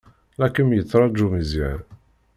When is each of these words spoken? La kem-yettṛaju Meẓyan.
La 0.39 0.47
kem-yettṛaju 0.55 1.27
Meẓyan. 1.33 1.81